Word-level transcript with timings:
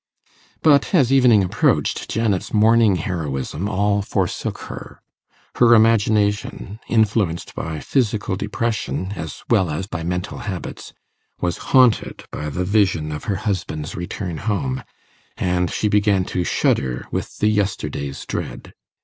But 0.63 0.95
as 0.95 1.13
evening 1.13 1.43
approached, 1.43 2.09
Janet's 2.09 2.51
morning 2.51 2.95
heroism 2.95 3.69
all 3.69 4.01
forsook 4.01 4.57
her: 4.61 4.99
her 5.57 5.75
imagination 5.75 6.79
influenced 6.89 7.53
by 7.53 7.79
physical 7.81 8.35
depression 8.35 9.11
as 9.15 9.43
well 9.51 9.69
as 9.69 9.85
by 9.85 10.01
mental 10.01 10.39
habits, 10.39 10.91
was 11.39 11.59
haunted 11.69 12.23
by 12.31 12.49
the 12.49 12.65
vision 12.65 13.11
of 13.11 13.25
her 13.25 13.35
husband's 13.45 13.95
return 13.95 14.37
home, 14.37 14.83
and 15.37 15.69
she 15.69 15.87
began 15.87 16.25
to 16.33 16.43
shudder 16.43 17.05
with 17.11 17.37
the 17.37 17.49
yesterday's 17.49 18.25
dread. 18.25 18.73